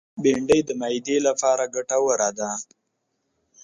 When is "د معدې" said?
0.65-1.17